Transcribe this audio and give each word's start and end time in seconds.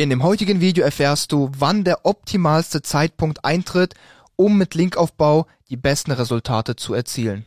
In 0.00 0.08
dem 0.08 0.22
heutigen 0.22 0.62
Video 0.62 0.82
erfährst 0.82 1.30
du, 1.30 1.50
wann 1.58 1.84
der 1.84 2.06
optimalste 2.06 2.80
Zeitpunkt 2.80 3.44
eintritt, 3.44 3.92
um 4.34 4.56
mit 4.56 4.74
Linkaufbau 4.74 5.46
die 5.68 5.76
besten 5.76 6.10
Resultate 6.12 6.74
zu 6.74 6.94
erzielen. 6.94 7.44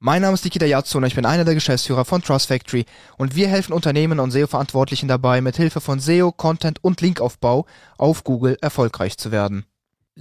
Mein 0.00 0.22
Name 0.22 0.34
ist 0.34 0.44
Nikita 0.44 0.66
Yatsu 0.66 0.98
und 0.98 1.04
ich 1.04 1.14
bin 1.14 1.26
einer 1.26 1.44
der 1.44 1.54
Geschäftsführer 1.54 2.04
von 2.04 2.22
Trust 2.22 2.48
Factory 2.48 2.86
und 3.16 3.36
wir 3.36 3.46
helfen 3.46 3.72
Unternehmen 3.72 4.18
und 4.18 4.32
SEO-Verantwortlichen 4.32 5.06
dabei, 5.06 5.42
mit 5.42 5.56
Hilfe 5.56 5.80
von 5.80 6.00
SEO, 6.00 6.32
Content 6.32 6.82
und 6.82 7.00
Linkaufbau 7.00 7.66
auf 7.98 8.24
Google 8.24 8.58
erfolgreich 8.60 9.16
zu 9.16 9.30
werden. 9.30 9.64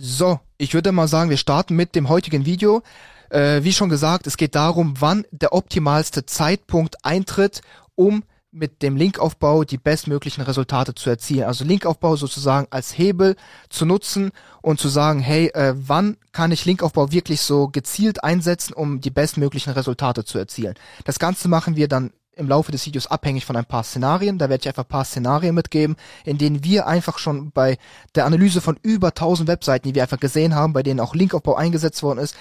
So, 0.01 0.39
ich 0.57 0.73
würde 0.73 0.93
mal 0.93 1.09
sagen, 1.09 1.29
wir 1.29 1.35
starten 1.35 1.75
mit 1.75 1.93
dem 1.93 2.07
heutigen 2.07 2.45
Video. 2.45 2.83
Äh, 3.29 3.63
wie 3.63 3.73
schon 3.73 3.89
gesagt, 3.89 4.27
es 4.27 4.37
geht 4.37 4.55
darum, 4.55 4.93
wann 4.99 5.25
der 5.31 5.51
optimalste 5.51 6.25
Zeitpunkt 6.25 7.03
eintritt, 7.03 7.59
um 7.95 8.23
mit 8.49 8.81
dem 8.81 8.95
Linkaufbau 8.95 9.65
die 9.65 9.77
bestmöglichen 9.77 10.41
Resultate 10.41 10.95
zu 10.95 11.09
erzielen. 11.09 11.43
Also 11.43 11.65
Linkaufbau 11.65 12.15
sozusagen 12.15 12.67
als 12.69 12.97
Hebel 12.97 13.35
zu 13.67 13.85
nutzen 13.85 14.31
und 14.61 14.79
zu 14.79 14.87
sagen, 14.87 15.19
hey, 15.19 15.47
äh, 15.47 15.73
wann 15.75 16.15
kann 16.31 16.53
ich 16.53 16.63
Linkaufbau 16.63 17.11
wirklich 17.11 17.41
so 17.41 17.67
gezielt 17.67 18.23
einsetzen, 18.23 18.73
um 18.73 19.01
die 19.01 19.11
bestmöglichen 19.11 19.73
Resultate 19.73 20.23
zu 20.23 20.37
erzielen. 20.37 20.75
Das 21.03 21.19
Ganze 21.19 21.49
machen 21.49 21.75
wir 21.75 21.89
dann 21.89 22.13
im 22.39 22.47
Laufe 22.47 22.71
des 22.71 22.85
Videos 22.85 23.07
abhängig 23.07 23.45
von 23.45 23.55
ein 23.55 23.65
paar 23.65 23.83
Szenarien. 23.83 24.37
Da 24.37 24.49
werde 24.49 24.61
ich 24.61 24.67
einfach 24.67 24.85
ein 24.85 24.89
paar 24.89 25.05
Szenarien 25.05 25.53
mitgeben, 25.53 25.95
in 26.25 26.37
denen 26.37 26.63
wir 26.63 26.87
einfach 26.87 27.19
schon 27.19 27.51
bei 27.51 27.77
der 28.15 28.25
Analyse 28.25 28.61
von 28.61 28.77
über 28.81 29.09
1000 29.09 29.47
Webseiten, 29.47 29.87
die 29.87 29.95
wir 29.95 30.01
einfach 30.01 30.19
gesehen 30.19 30.55
haben, 30.55 30.73
bei 30.73 30.83
denen 30.83 30.99
auch 30.99 31.13
Linkaufbau 31.13 31.55
eingesetzt 31.55 32.01
worden 32.01 32.19
ist, 32.19 32.35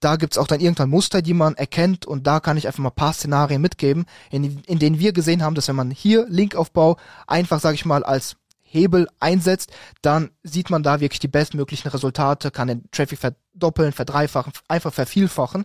da 0.00 0.16
gibt's 0.16 0.36
auch 0.36 0.46
dann 0.46 0.60
irgendwann 0.60 0.90
Muster, 0.90 1.22
die 1.22 1.32
man 1.32 1.54
erkennt 1.54 2.04
und 2.04 2.26
da 2.26 2.40
kann 2.40 2.56
ich 2.56 2.66
einfach 2.66 2.80
mal 2.80 2.90
ein 2.90 2.94
paar 2.94 3.14
Szenarien 3.14 3.62
mitgeben, 3.62 4.04
in, 4.30 4.60
in 4.66 4.78
denen 4.78 4.98
wir 4.98 5.12
gesehen 5.12 5.42
haben, 5.42 5.54
dass 5.54 5.68
wenn 5.68 5.76
man 5.76 5.90
hier 5.90 6.26
Linkaufbau 6.28 6.98
einfach, 7.26 7.60
sage 7.60 7.76
ich 7.76 7.86
mal, 7.86 8.04
als 8.04 8.36
Hebel 8.74 9.08
einsetzt, 9.20 9.72
dann 10.02 10.30
sieht 10.42 10.68
man 10.68 10.82
da 10.82 11.00
wirklich 11.00 11.20
die 11.20 11.28
bestmöglichen 11.28 11.90
Resultate, 11.90 12.50
kann 12.50 12.68
den 12.68 12.90
Traffic 12.90 13.18
verdoppeln, 13.18 13.92
verdreifachen, 13.92 14.52
einfach 14.68 14.92
vervielfachen. 14.92 15.64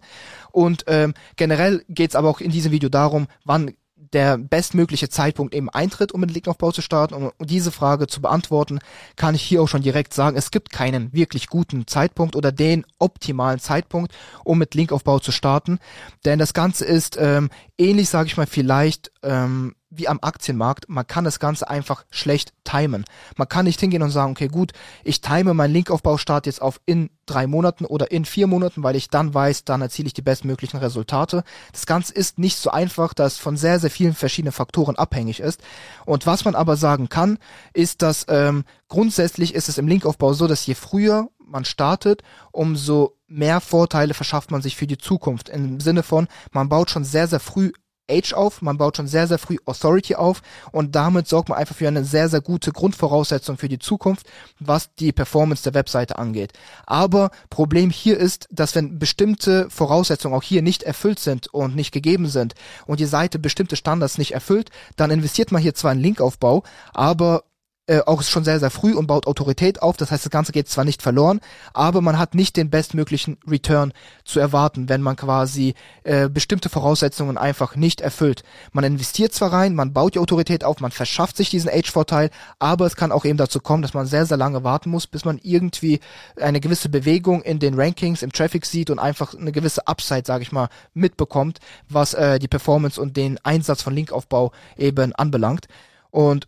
Und 0.51 0.85
ähm, 0.87 1.13
generell 1.35 1.83
geht's 1.89 2.15
aber 2.15 2.29
auch 2.29 2.39
in 2.39 2.51
diesem 2.51 2.71
Video 2.71 2.89
darum, 2.89 3.27
wann 3.43 3.73
der 4.13 4.37
bestmögliche 4.37 5.09
Zeitpunkt 5.09 5.53
eben 5.53 5.69
eintritt, 5.69 6.11
um 6.11 6.21
mit 6.21 6.31
Linkaufbau 6.31 6.71
zu 6.71 6.81
starten. 6.81 7.13
Um, 7.13 7.31
um 7.37 7.47
diese 7.47 7.71
Frage 7.71 8.07
zu 8.07 8.21
beantworten, 8.21 8.79
kann 9.15 9.35
ich 9.35 9.41
hier 9.41 9.61
auch 9.61 9.67
schon 9.67 9.81
direkt 9.81 10.13
sagen, 10.13 10.37
es 10.37 10.51
gibt 10.51 10.71
keinen 10.71 11.13
wirklich 11.13 11.47
guten 11.47 11.85
Zeitpunkt 11.87 12.35
oder 12.35 12.51
den 12.51 12.85
optimalen 12.97 13.59
Zeitpunkt, 13.59 14.13
um 14.43 14.57
mit 14.57 14.73
Linkaufbau 14.73 15.19
zu 15.19 15.31
starten. 15.31 15.79
Denn 16.25 16.39
das 16.39 16.53
Ganze 16.53 16.85
ist 16.85 17.17
ähm, 17.19 17.49
ähnlich, 17.77 18.09
sage 18.09 18.27
ich 18.27 18.37
mal, 18.37 18.47
vielleicht 18.47 19.11
ähm, 19.21 19.75
wie 19.89 20.07
am 20.07 20.19
Aktienmarkt, 20.21 20.87
man 20.87 21.07
kann 21.07 21.23
das 21.23 21.39
Ganze 21.39 21.69
einfach 21.69 22.05
schlecht 22.11 22.53
timen. 22.63 23.05
Man 23.37 23.49
kann 23.49 23.65
nicht 23.65 23.79
hingehen 23.79 24.03
und 24.03 24.11
sagen, 24.11 24.31
okay, 24.31 24.47
gut, 24.47 24.71
ich 25.03 25.21
time 25.21 25.53
meinen 25.53 25.73
Linkaufbaustart 25.73 26.45
jetzt 26.45 26.61
auf 26.61 26.79
in 26.85 27.09
drei 27.25 27.47
Monaten 27.47 27.85
oder 27.85 28.11
in 28.11 28.25
vier 28.25 28.47
Monaten, 28.47 28.83
weil 28.83 28.95
ich 28.95 29.09
dann 29.09 29.33
weiß, 29.33 29.63
dann 29.65 29.81
erziele 29.81 30.07
ich 30.07 30.13
die 30.13 30.21
bestmöglichen 30.21 30.79
Resultate. 30.79 31.43
Das 31.71 31.85
Ganze 31.85 32.13
ist 32.13 32.37
nicht 32.37 32.57
so 32.57 32.69
einfach, 32.69 33.13
da 33.13 33.25
es 33.25 33.37
von 33.37 33.57
sehr, 33.57 33.79
sehr 33.79 33.89
vielen 33.89 34.13
verschiedenen 34.13 34.51
Faktoren 34.51 34.95
abhängig 34.95 35.39
ist. 35.39 35.61
Und 36.05 36.25
was 36.27 36.45
man 36.45 36.55
aber 36.55 36.75
sagen 36.75 37.09
kann, 37.09 37.39
ist, 37.73 38.01
dass 38.01 38.25
ähm, 38.29 38.65
grundsätzlich 38.87 39.55
ist 39.55 39.69
es 39.69 39.77
im 39.77 39.87
Linkaufbau 39.87 40.33
so, 40.33 40.47
dass 40.47 40.65
je 40.65 40.75
früher 40.75 41.29
man 41.39 41.65
startet, 41.65 42.21
umso 42.51 43.15
mehr 43.27 43.59
Vorteile 43.59 44.13
verschafft 44.13 44.51
man 44.51 44.61
sich 44.61 44.75
für 44.75 44.87
die 44.87 44.97
Zukunft. 44.97 45.49
Im 45.49 45.79
Sinne 45.79 46.03
von, 46.03 46.27
man 46.51 46.69
baut 46.69 46.91
schon 46.91 47.03
sehr, 47.03 47.27
sehr 47.27 47.39
früh 47.39 47.71
Age 48.09 48.33
auf, 48.33 48.61
man 48.61 48.77
baut 48.77 48.97
schon 48.97 49.07
sehr, 49.07 49.27
sehr 49.27 49.37
früh 49.37 49.57
Authority 49.65 50.15
auf 50.15 50.41
und 50.71 50.95
damit 50.95 51.27
sorgt 51.27 51.49
man 51.49 51.57
einfach 51.57 51.75
für 51.75 51.87
eine 51.87 52.03
sehr, 52.03 52.29
sehr 52.29 52.41
gute 52.41 52.71
Grundvoraussetzung 52.71 53.57
für 53.57 53.69
die 53.69 53.79
Zukunft, 53.79 54.27
was 54.59 54.93
die 54.95 55.11
Performance 55.11 55.63
der 55.63 55.73
Webseite 55.73 56.17
angeht. 56.17 56.53
Aber 56.85 57.31
Problem 57.49 57.89
hier 57.89 58.17
ist, 58.17 58.47
dass 58.51 58.75
wenn 58.75 58.99
bestimmte 58.99 59.69
Voraussetzungen 59.69 60.35
auch 60.35 60.43
hier 60.43 60.61
nicht 60.61 60.83
erfüllt 60.83 61.19
sind 61.19 61.47
und 61.47 61.75
nicht 61.75 61.91
gegeben 61.91 62.27
sind 62.27 62.55
und 62.85 62.99
die 62.99 63.05
Seite 63.05 63.39
bestimmte 63.39 63.75
Standards 63.75 64.17
nicht 64.17 64.33
erfüllt, 64.33 64.69
dann 64.95 65.11
investiert 65.11 65.51
man 65.51 65.61
hier 65.61 65.75
zwar 65.75 65.91
in 65.91 65.99
Linkaufbau, 65.99 66.63
aber 66.93 67.43
äh, 67.89 68.01
auch 68.05 68.21
schon 68.21 68.43
sehr, 68.43 68.59
sehr 68.59 68.69
früh 68.69 68.93
und 68.93 69.07
baut 69.07 69.25
Autorität 69.25 69.81
auf. 69.81 69.97
Das 69.97 70.11
heißt, 70.11 70.23
das 70.23 70.29
Ganze 70.29 70.51
geht 70.51 70.69
zwar 70.69 70.85
nicht 70.85 71.01
verloren, 71.01 71.41
aber 71.73 72.01
man 72.01 72.19
hat 72.19 72.35
nicht 72.35 72.55
den 72.55 72.69
bestmöglichen 72.69 73.37
Return 73.47 73.93
zu 74.23 74.39
erwarten, 74.39 74.89
wenn 74.89 75.01
man 75.01 75.15
quasi 75.15 75.73
äh, 76.03 76.29
bestimmte 76.29 76.69
Voraussetzungen 76.69 77.35
einfach 77.37 77.75
nicht 77.75 78.01
erfüllt. 78.01 78.43
Man 78.73 78.83
investiert 78.83 79.33
zwar 79.33 79.53
rein, 79.53 79.73
man 79.73 79.91
baut 79.91 80.13
die 80.13 80.19
Autorität 80.19 80.63
auf, 80.63 80.79
man 80.81 80.91
verschafft 80.91 81.35
sich 81.35 81.49
diesen 81.49 81.67
Age-Vorteil, 81.67 82.29
aber 82.59 82.85
es 82.85 82.95
kann 82.95 83.11
auch 83.11 83.25
eben 83.25 83.39
dazu 83.39 83.59
kommen, 83.59 83.81
dass 83.81 83.95
man 83.95 84.05
sehr, 84.05 84.27
sehr 84.27 84.37
lange 84.37 84.63
warten 84.63 84.91
muss, 84.91 85.07
bis 85.07 85.25
man 85.25 85.39
irgendwie 85.41 85.99
eine 86.39 86.59
gewisse 86.59 86.89
Bewegung 86.89 87.41
in 87.41 87.57
den 87.57 87.73
Rankings, 87.73 88.21
im 88.21 88.31
Traffic 88.31 88.67
sieht 88.67 88.91
und 88.91 88.99
einfach 88.99 89.33
eine 89.33 89.51
gewisse 89.51 89.87
Upside, 89.87 90.23
sage 90.27 90.43
ich 90.43 90.51
mal, 90.51 90.69
mitbekommt, 90.93 91.57
was 91.89 92.13
äh, 92.13 92.37
die 92.37 92.47
Performance 92.47 93.01
und 93.01 93.17
den 93.17 93.39
Einsatz 93.43 93.81
von 93.81 93.95
Linkaufbau 93.95 94.51
eben 94.77 95.15
anbelangt. 95.15 95.67
Und 96.11 96.47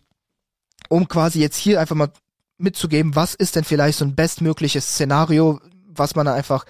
um 0.92 1.08
quasi 1.08 1.40
jetzt 1.40 1.56
hier 1.56 1.80
einfach 1.80 1.96
mal 1.96 2.12
mitzugeben, 2.58 3.16
was 3.16 3.34
ist 3.34 3.56
denn 3.56 3.64
vielleicht 3.64 3.96
so 3.96 4.04
ein 4.04 4.14
bestmögliches 4.14 4.86
Szenario, 4.86 5.58
was 5.86 6.14
man 6.14 6.28
einfach 6.28 6.66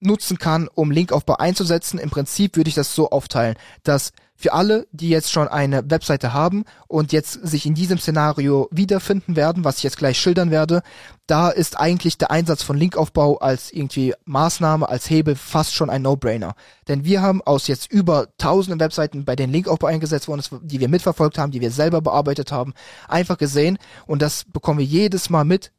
nutzen 0.00 0.38
kann, 0.38 0.66
um 0.74 0.90
Linkaufbau 0.90 1.36
einzusetzen. 1.36 1.98
Im 1.98 2.08
Prinzip 2.08 2.56
würde 2.56 2.68
ich 2.68 2.74
das 2.74 2.94
so 2.94 3.10
aufteilen, 3.10 3.56
dass 3.82 4.12
für 4.40 4.52
alle, 4.52 4.86
die 4.92 5.08
jetzt 5.08 5.32
schon 5.32 5.48
eine 5.48 5.90
Webseite 5.90 6.32
haben 6.32 6.64
und 6.86 7.12
jetzt 7.12 7.32
sich 7.32 7.66
in 7.66 7.74
diesem 7.74 7.98
Szenario 7.98 8.68
wiederfinden 8.70 9.34
werden, 9.34 9.64
was 9.64 9.78
ich 9.78 9.82
jetzt 9.82 9.98
gleich 9.98 10.16
schildern 10.16 10.52
werde, 10.52 10.82
da 11.26 11.48
ist 11.50 11.76
eigentlich 11.76 12.18
der 12.18 12.30
Einsatz 12.30 12.62
von 12.62 12.76
Linkaufbau 12.76 13.38
als 13.38 13.72
irgendwie 13.72 14.14
Maßnahme, 14.26 14.88
als 14.88 15.10
Hebel 15.10 15.34
fast 15.34 15.74
schon 15.74 15.90
ein 15.90 16.02
No-Brainer. 16.02 16.54
Denn 16.86 17.04
wir 17.04 17.20
haben 17.20 17.42
aus 17.42 17.66
jetzt 17.66 17.90
über 17.90 18.28
tausenden 18.38 18.78
Webseiten, 18.78 19.24
bei 19.24 19.34
denen 19.34 19.52
Linkaufbau 19.52 19.88
eingesetzt 19.88 20.28
worden 20.28 20.40
ist, 20.40 20.52
die 20.62 20.78
wir 20.78 20.88
mitverfolgt 20.88 21.36
haben, 21.36 21.50
die 21.50 21.60
wir 21.60 21.72
selber 21.72 22.00
bearbeitet 22.00 22.52
haben, 22.52 22.74
einfach 23.08 23.38
gesehen 23.38 23.76
und 24.06 24.22
das 24.22 24.44
bekommen 24.44 24.78
wir 24.78 24.86
jedes 24.86 25.30
Mal 25.30 25.44
mit, 25.44 25.72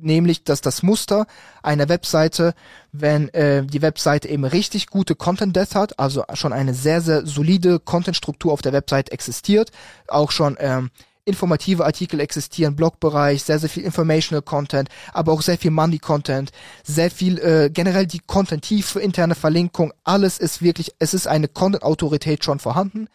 nämlich 0.00 0.44
dass 0.44 0.60
das 0.60 0.82
Muster 0.82 1.26
einer 1.62 1.88
Webseite, 1.88 2.54
wenn 2.92 3.28
äh, 3.30 3.64
die 3.64 3.82
Webseite 3.82 4.28
eben 4.28 4.44
richtig 4.44 4.88
gute 4.88 5.14
Content 5.14 5.56
Death 5.56 5.74
hat, 5.74 5.98
also 5.98 6.24
schon 6.34 6.52
eine 6.52 6.74
sehr, 6.74 7.00
sehr 7.00 7.26
solide 7.26 7.78
Content-Struktur 7.78 8.52
auf 8.52 8.62
der 8.62 8.72
Webseite 8.72 9.12
existiert, 9.12 9.70
auch 10.08 10.30
schon 10.30 10.56
ähm, 10.60 10.90
informative 11.24 11.84
Artikel 11.84 12.20
existieren, 12.20 12.76
Blogbereich, 12.76 13.42
sehr, 13.42 13.58
sehr 13.58 13.68
viel 13.68 13.82
Informational 13.82 14.42
Content, 14.42 14.88
aber 15.12 15.32
auch 15.32 15.42
sehr 15.42 15.58
viel 15.58 15.72
Money 15.72 15.98
Content, 15.98 16.52
sehr 16.84 17.10
viel 17.10 17.38
äh, 17.38 17.68
generell 17.70 18.06
die 18.06 18.20
Content-Tiefe, 18.20 19.00
interne 19.00 19.34
Verlinkung, 19.34 19.92
alles 20.04 20.38
ist 20.38 20.62
wirklich, 20.62 20.94
es 20.98 21.14
ist 21.14 21.26
eine 21.26 21.48
Content-Autorität 21.48 22.44
schon 22.44 22.60
vorhanden. 22.60 23.08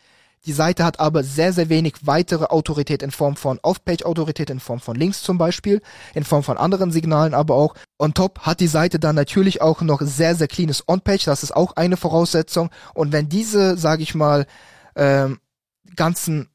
Die 0.45 0.53
Seite 0.53 0.83
hat 0.83 0.99
aber 0.99 1.23
sehr, 1.23 1.53
sehr 1.53 1.69
wenig 1.69 1.95
weitere 2.01 2.45
Autorität 2.45 3.03
in 3.03 3.11
Form 3.11 3.35
von 3.35 3.59
Off-Page-Autorität, 3.61 4.49
in 4.49 4.59
Form 4.59 4.79
von 4.79 4.95
Links 4.95 5.21
zum 5.21 5.37
Beispiel, 5.37 5.81
in 6.15 6.23
Form 6.23 6.41
von 6.41 6.57
anderen 6.57 6.91
Signalen 6.91 7.35
aber 7.35 7.55
auch. 7.55 7.75
On 7.99 8.13
top 8.13 8.39
hat 8.39 8.59
die 8.59 8.67
Seite 8.67 8.97
dann 8.97 9.15
natürlich 9.15 9.61
auch 9.61 9.81
noch 9.81 10.01
sehr, 10.01 10.35
sehr 10.35 10.47
cleanes 10.47 10.83
On-Page, 10.87 11.25
das 11.25 11.43
ist 11.43 11.55
auch 11.55 11.75
eine 11.75 11.95
Voraussetzung. 11.95 12.71
Und 12.95 13.11
wenn 13.11 13.29
diese, 13.29 13.77
sage 13.77 14.01
ich 14.01 14.15
mal, 14.15 14.47
ähm, 14.95 15.39
ganzen 15.95 16.50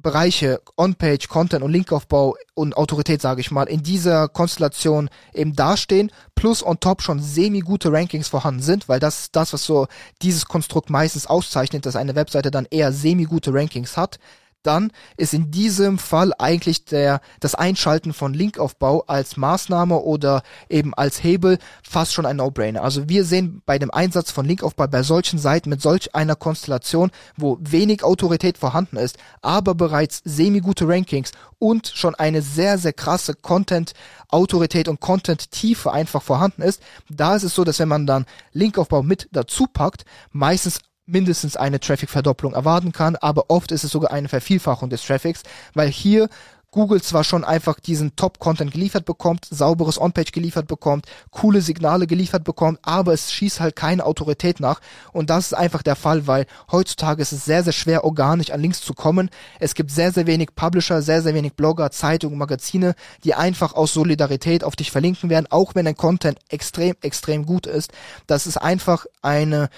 Bereiche 0.00 0.60
On-Page, 0.76 1.28
Content 1.28 1.62
und 1.62 1.72
Linkaufbau 1.72 2.36
und 2.54 2.76
Autorität, 2.76 3.20
sage 3.20 3.40
ich 3.40 3.50
mal, 3.50 3.64
in 3.64 3.82
dieser 3.82 4.28
Konstellation 4.28 5.10
eben 5.32 5.54
dastehen, 5.54 6.10
plus 6.34 6.64
on 6.64 6.80
top 6.80 7.02
schon 7.02 7.20
semi-gute 7.20 7.92
Rankings 7.92 8.28
vorhanden 8.28 8.62
sind, 8.62 8.88
weil 8.88 9.00
das 9.00 9.30
das, 9.30 9.52
was 9.52 9.64
so 9.64 9.86
dieses 10.22 10.46
Konstrukt 10.46 10.90
meistens 10.90 11.26
auszeichnet, 11.26 11.86
dass 11.86 11.96
eine 11.96 12.14
Webseite 12.14 12.50
dann 12.50 12.66
eher 12.70 12.92
semi-gute 12.92 13.52
Rankings 13.52 13.96
hat, 13.96 14.18
dann 14.62 14.92
ist 15.16 15.34
in 15.34 15.50
diesem 15.50 15.98
Fall 15.98 16.32
eigentlich 16.38 16.84
der, 16.84 17.20
das 17.40 17.54
Einschalten 17.54 18.12
von 18.12 18.34
Linkaufbau 18.34 19.04
als 19.06 19.36
Maßnahme 19.36 19.98
oder 19.98 20.42
eben 20.68 20.94
als 20.94 21.22
Hebel 21.22 21.58
fast 21.82 22.12
schon 22.12 22.26
ein 22.26 22.36
No-Brainer. 22.36 22.82
Also 22.82 23.08
wir 23.08 23.24
sehen 23.24 23.62
bei 23.66 23.78
dem 23.78 23.90
Einsatz 23.90 24.30
von 24.30 24.46
Linkaufbau 24.46 24.86
bei 24.86 25.02
solchen 25.02 25.38
Seiten 25.38 25.70
mit 25.70 25.82
solch 25.82 26.14
einer 26.14 26.36
Konstellation, 26.36 27.10
wo 27.36 27.58
wenig 27.60 28.04
Autorität 28.04 28.58
vorhanden 28.58 28.96
ist, 28.96 29.18
aber 29.42 29.74
bereits 29.74 30.20
semi-gute 30.24 30.88
Rankings 30.88 31.32
und 31.58 31.88
schon 31.88 32.14
eine 32.14 32.42
sehr, 32.42 32.78
sehr 32.78 32.92
krasse 32.92 33.34
Content-Autorität 33.34 34.88
und 34.88 35.00
Content-Tiefe 35.00 35.92
einfach 35.92 36.22
vorhanden 36.22 36.62
ist, 36.62 36.82
da 37.08 37.36
ist 37.36 37.42
es 37.42 37.54
so, 37.54 37.64
dass 37.64 37.78
wenn 37.78 37.88
man 37.88 38.06
dann 38.06 38.26
Linkaufbau 38.52 39.02
mit 39.02 39.28
dazu 39.32 39.66
packt, 39.66 40.04
meistens 40.30 40.80
mindestens 41.08 41.56
eine 41.56 41.80
Traffic-Verdopplung 41.80 42.54
erwarten 42.54 42.92
kann, 42.92 43.16
aber 43.16 43.46
oft 43.48 43.72
ist 43.72 43.84
es 43.84 43.90
sogar 43.90 44.12
eine 44.12 44.28
Vervielfachung 44.28 44.90
des 44.90 45.02
Traffics, 45.02 45.42
weil 45.74 45.88
hier 45.88 46.28
Google 46.70 47.00
zwar 47.00 47.24
schon 47.24 47.44
einfach 47.44 47.80
diesen 47.80 48.14
Top-Content 48.14 48.72
geliefert 48.72 49.06
bekommt, 49.06 49.46
sauberes 49.50 49.98
On-Page 49.98 50.32
geliefert 50.32 50.66
bekommt, 50.66 51.06
coole 51.30 51.62
Signale 51.62 52.06
geliefert 52.06 52.44
bekommt, 52.44 52.78
aber 52.82 53.14
es 53.14 53.32
schießt 53.32 53.60
halt 53.60 53.74
keine 53.74 54.04
Autorität 54.04 54.60
nach. 54.60 54.80
Und 55.12 55.30
das 55.30 55.46
ist 55.46 55.54
einfach 55.54 55.82
der 55.82 55.96
Fall, 55.96 56.26
weil 56.26 56.46
heutzutage 56.70 57.22
ist 57.22 57.32
es 57.32 57.46
sehr, 57.46 57.64
sehr 57.64 57.72
schwer, 57.72 58.04
organisch 58.04 58.50
an 58.50 58.60
Links 58.60 58.82
zu 58.82 58.92
kommen. 58.92 59.30
Es 59.60 59.74
gibt 59.74 59.90
sehr, 59.90 60.12
sehr 60.12 60.26
wenig 60.26 60.54
Publisher, 60.54 61.00
sehr, 61.00 61.22
sehr 61.22 61.32
wenig 61.32 61.54
Blogger, 61.54 61.90
Zeitungen, 61.90 62.38
Magazine, 62.38 62.94
die 63.24 63.34
einfach 63.34 63.72
aus 63.72 63.94
Solidarität 63.94 64.62
auf 64.62 64.76
dich 64.76 64.90
verlinken 64.90 65.30
werden, 65.30 65.46
auch 65.48 65.74
wenn 65.74 65.86
dein 65.86 65.96
Content 65.96 66.38
extrem, 66.50 66.96
extrem 67.00 67.46
gut 67.46 67.66
ist. 67.66 67.92
Das 68.26 68.46
ist 68.46 68.58
einfach 68.58 69.06
eine 69.22 69.70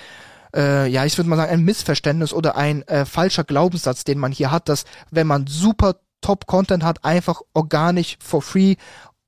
äh, 0.55 0.88
ja, 0.88 1.05
ich 1.05 1.17
würde 1.17 1.29
mal 1.31 1.37
sagen, 1.37 1.52
ein 1.52 1.64
Missverständnis 1.64 2.32
oder 2.32 2.56
ein 2.56 2.82
äh, 2.82 3.05
falscher 3.05 3.44
Glaubenssatz, 3.44 4.05
den 4.05 4.19
man 4.19 4.32
hier 4.32 4.50
hat, 4.50 4.69
dass 4.69 4.85
wenn 5.11 5.26
man 5.26 5.47
super 5.47 5.97
Top-Content 6.20 6.85
hat, 6.85 7.05
einfach 7.05 7.41
organisch 7.55 8.19
for 8.20 8.43
free, 8.43 8.76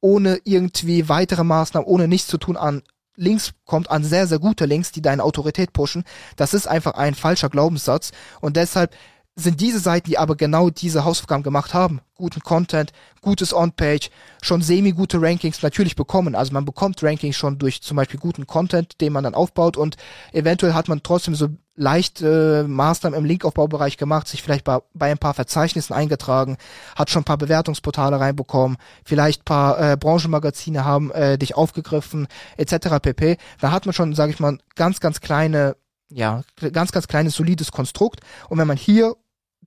ohne 0.01 0.41
irgendwie 0.45 1.09
weitere 1.09 1.45
Maßnahmen, 1.45 1.89
ohne 1.89 2.09
nichts 2.09 2.29
zu 2.29 2.39
tun 2.39 2.57
an 2.57 2.83
Links 3.17 3.53
kommt 3.67 3.91
an 3.91 4.05
sehr, 4.05 4.27
sehr 4.27 4.39
gute 4.39 4.65
Links, 4.65 4.91
die 4.91 5.03
deine 5.03 5.23
Autorität 5.23 5.73
pushen. 5.73 6.05
Das 6.37 6.55
ist 6.55 6.67
einfach 6.67 6.95
ein 6.95 7.15
falscher 7.15 7.51
Glaubenssatz. 7.51 8.13
Und 8.41 8.57
deshalb 8.57 8.95
sind 9.35 9.61
diese 9.61 9.79
Seiten, 9.79 10.11
die 10.11 10.19
aber 10.19 10.37
genau 10.37 10.69
diese 10.69 11.05
Hausaufgaben 11.05 11.43
gemacht 11.43 11.73
haben, 11.73 12.01
guten 12.15 12.41
Content, 12.41 12.93
gutes 13.23 13.55
On-Page, 13.55 14.11
schon 14.43 14.61
semi-gute 14.61 15.21
Rankings 15.23 15.63
natürlich 15.63 15.97
bekommen. 15.97 16.35
Also 16.35 16.53
man 16.53 16.67
bekommt 16.67 17.03
Rankings 17.03 17.37
schon 17.37 17.59
durch 17.59 17.83
zum 17.83 17.97
Beispiel 17.97 18.21
guten 18.21 18.47
Content, 18.47 19.01
den 19.01 19.13
man 19.13 19.25
dann 19.25 19.35
aufbaut 19.35 19.77
und 19.77 19.97
eventuell 20.33 20.75
hat 20.75 20.89
man 20.89 21.03
trotzdem 21.03 21.35
so 21.35 21.49
leicht 21.75 22.21
äh, 22.21 22.65
Maßnahmen 22.65 23.19
im 23.19 23.25
Linkaufbaubereich 23.25 23.97
gemacht, 23.97 24.29
sich 24.29 24.43
vielleicht 24.43 24.65
bei, 24.65 24.81
bei 24.93 25.11
ein 25.11 25.17
paar 25.17 25.33
Verzeichnissen 25.33 25.95
eingetragen, 25.95 26.59
hat 26.95 27.09
schon 27.09 27.23
ein 27.23 27.25
paar 27.25 27.39
Bewertungsportale 27.39 28.21
reinbekommen, 28.21 28.77
vielleicht 29.05 29.47
paar 29.47 29.93
äh, 29.93 29.97
Branchenmagazine 29.97 30.85
haben 30.85 31.11
äh, 31.13 31.39
dich 31.39 31.57
aufgegriffen, 31.57 32.29
etc. 32.59 32.99
pp. 33.01 33.39
Da 33.61 33.71
hat 33.71 33.87
man 33.87 33.95
schon, 33.95 34.15
sage 34.15 34.33
ich 34.33 34.41
mal, 34.41 34.59
ganz, 34.75 35.01
ganz 35.01 35.23
kleine 35.23 35.77
ja, 36.15 36.43
ganz, 36.73 36.93
ganz 36.93 37.09
kleines, 37.09 37.35
solides 37.35 37.73
Konstrukt. 37.73 38.21
Und 38.49 38.59
wenn 38.59 38.67
man 38.67 38.77
hier 38.77 39.17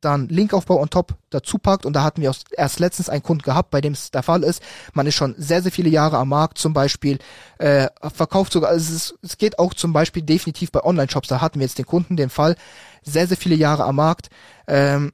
dann 0.02 0.28
Linkaufbau 0.28 0.80
on 0.80 0.90
top 0.90 1.16
dazu 1.30 1.58
packt. 1.58 1.86
Und 1.86 1.94
da 1.94 2.04
hatten 2.04 2.22
wir 2.22 2.32
erst 2.52 2.80
letztens 2.80 3.10
einen 3.10 3.24
Kunden 3.24 3.44
gehabt, 3.44 3.72
bei 3.72 3.82
dem 3.82 3.94
es 3.94 4.12
der 4.12 4.24
Fall 4.24 4.44
ist. 4.44 4.62
Man 4.94 5.08
ist 5.08 5.16
schon 5.16 5.36
sehr, 5.38 5.62
sehr 5.62 5.72
viele 5.72 5.90
Jahre 5.90 6.18
am 6.18 6.30
Markt 6.30 6.58
zum 6.58 6.74
Beispiel, 6.74 7.20
äh, 7.58 7.88
verkauft 8.14 8.54
sogar, 8.54 8.70
also 8.70 8.94
es, 8.94 8.96
ist, 8.96 9.20
es 9.22 9.38
geht 9.38 9.60
auch 9.60 9.74
zum 9.74 9.94
Beispiel 9.94 10.24
definitiv 10.24 10.72
bei 10.72 10.84
Online-Shops, 10.84 11.28
da 11.28 11.42
hatten 11.42 11.60
wir 11.60 11.66
jetzt 11.66 11.78
den 11.78 11.86
Kunden 11.86 12.18
den 12.18 12.30
Fall, 12.30 12.56
sehr, 13.04 13.28
sehr 13.28 13.38
viele 13.38 13.56
Jahre 13.56 13.86
am 13.86 13.96
Markt, 13.96 14.30
ähm, 14.68 15.12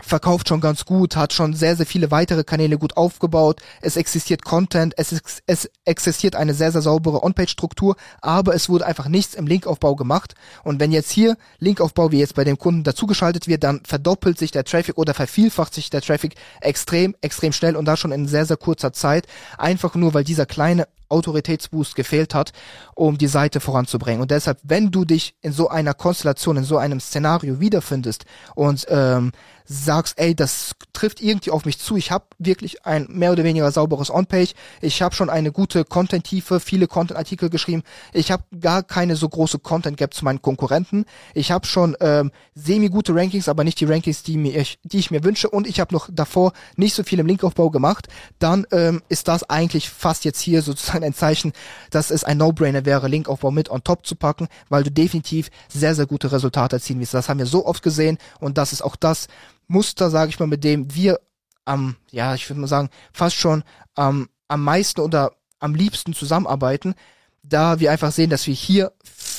verkauft 0.00 0.48
schon 0.48 0.60
ganz 0.60 0.84
gut, 0.84 1.16
hat 1.16 1.32
schon 1.32 1.54
sehr, 1.54 1.76
sehr 1.76 1.86
viele 1.86 2.10
weitere 2.10 2.44
Kanäle 2.44 2.78
gut 2.78 2.96
aufgebaut. 2.96 3.60
Es 3.80 3.96
existiert 3.96 4.44
Content, 4.44 4.94
es, 4.96 5.12
ist, 5.12 5.42
es 5.46 5.68
existiert 5.84 6.36
eine 6.36 6.54
sehr, 6.54 6.70
sehr 6.70 6.82
saubere 6.82 7.22
On-Page-Struktur, 7.24 7.96
aber 8.20 8.54
es 8.54 8.68
wurde 8.68 8.86
einfach 8.86 9.08
nichts 9.08 9.34
im 9.34 9.46
Linkaufbau 9.46 9.96
gemacht. 9.96 10.34
Und 10.62 10.80
wenn 10.80 10.92
jetzt 10.92 11.10
hier 11.10 11.36
Linkaufbau, 11.58 12.12
wie 12.12 12.20
jetzt 12.20 12.36
bei 12.36 12.44
dem 12.44 12.58
Kunden 12.58 12.84
dazugeschaltet 12.84 13.48
wird, 13.48 13.64
dann 13.64 13.82
verdoppelt 13.84 14.38
sich 14.38 14.52
der 14.52 14.64
Traffic 14.64 14.96
oder 14.96 15.12
vervielfacht 15.12 15.74
sich 15.74 15.90
der 15.90 16.02
Traffic 16.02 16.34
extrem, 16.60 17.16
extrem 17.20 17.52
schnell 17.52 17.76
und 17.76 17.84
da 17.84 17.96
schon 17.96 18.12
in 18.12 18.28
sehr, 18.28 18.46
sehr 18.46 18.56
kurzer 18.56 18.92
Zeit. 18.92 19.26
Einfach 19.58 19.94
nur, 19.96 20.14
weil 20.14 20.24
dieser 20.24 20.46
kleine 20.46 20.86
Autoritätsboost 21.10 21.94
gefehlt 21.96 22.34
hat, 22.34 22.52
um 22.94 23.18
die 23.18 23.26
Seite 23.26 23.60
voranzubringen. 23.60 24.22
Und 24.22 24.30
deshalb, 24.30 24.58
wenn 24.62 24.90
du 24.90 25.04
dich 25.04 25.34
in 25.42 25.52
so 25.52 25.68
einer 25.68 25.92
Konstellation, 25.92 26.56
in 26.56 26.64
so 26.64 26.78
einem 26.78 27.00
Szenario 27.00 27.60
wiederfindest 27.60 28.24
und 28.54 28.86
ähm, 28.88 29.32
sagst, 29.72 30.18
ey, 30.18 30.34
das 30.34 30.72
trifft 30.92 31.22
irgendwie 31.22 31.52
auf 31.52 31.64
mich 31.64 31.78
zu, 31.78 31.94
ich 31.94 32.10
habe 32.10 32.24
wirklich 32.38 32.84
ein 32.84 33.06
mehr 33.08 33.30
oder 33.30 33.44
weniger 33.44 33.70
sauberes 33.70 34.10
On-Page, 34.10 34.54
ich 34.80 35.00
habe 35.00 35.14
schon 35.14 35.30
eine 35.30 35.52
gute 35.52 35.84
Content-Tiefe, 35.84 36.58
viele 36.58 36.88
Content-Artikel 36.88 37.50
geschrieben, 37.50 37.84
ich 38.12 38.32
habe 38.32 38.42
gar 38.60 38.82
keine 38.82 39.14
so 39.14 39.28
große 39.28 39.60
Content-Gap 39.60 40.12
zu 40.12 40.24
meinen 40.24 40.42
Konkurrenten, 40.42 41.04
ich 41.34 41.52
habe 41.52 41.66
schon 41.66 41.96
ähm, 42.00 42.32
semi-gute 42.56 43.14
Rankings, 43.14 43.48
aber 43.48 43.62
nicht 43.62 43.78
die 43.78 43.84
Rankings, 43.84 44.24
die, 44.24 44.36
mir, 44.36 44.64
die 44.82 44.98
ich 44.98 45.12
mir 45.12 45.22
wünsche. 45.22 45.48
Und 45.48 45.68
ich 45.68 45.78
habe 45.78 45.94
noch 45.94 46.08
davor 46.12 46.52
nicht 46.74 46.94
so 46.94 47.04
viel 47.04 47.20
im 47.20 47.26
Linkaufbau 47.28 47.70
gemacht, 47.70 48.08
dann 48.40 48.66
ähm, 48.72 49.02
ist 49.08 49.28
das 49.28 49.48
eigentlich 49.48 49.88
fast 49.88 50.24
jetzt 50.24 50.40
hier 50.40 50.62
sozusagen 50.62 51.04
ein 51.04 51.14
Zeichen, 51.14 51.52
dass 51.90 52.10
es 52.10 52.24
ein 52.24 52.38
No-Brainer 52.38 52.84
wäre, 52.84 53.06
Linkaufbau 53.06 53.52
mit 53.52 53.70
on 53.70 53.84
top 53.84 54.04
zu 54.04 54.16
packen, 54.16 54.48
weil 54.68 54.82
du 54.82 54.90
definitiv 54.90 55.48
sehr, 55.68 55.94
sehr 55.94 56.06
gute 56.06 56.32
Resultate 56.32 56.76
erzielen 56.76 56.98
wirst. 56.98 57.14
Das 57.14 57.28
haben 57.28 57.38
wir 57.38 57.46
so 57.46 57.66
oft 57.66 57.84
gesehen. 57.84 58.18
Und 58.40 58.58
das 58.58 58.72
ist 58.72 58.82
auch 58.82 58.96
das 58.96 59.28
Muster, 59.70 60.10
sage 60.10 60.30
ich 60.30 60.40
mal, 60.40 60.46
mit 60.46 60.64
dem 60.64 60.94
wir 60.94 61.20
am, 61.64 61.96
ja, 62.10 62.34
ich 62.34 62.48
würde 62.50 62.60
mal 62.60 62.66
sagen, 62.66 62.90
fast 63.12 63.36
schon 63.36 63.62
ähm, 63.96 64.28
am 64.48 64.64
meisten 64.64 65.00
oder 65.00 65.32
am 65.60 65.74
liebsten 65.74 66.12
zusammenarbeiten, 66.12 66.94
da 67.42 67.78
wir 67.78 67.92
einfach 67.92 68.10
sehen, 68.10 68.30
dass 68.30 68.46
wir 68.46 68.54
hier 68.54 68.92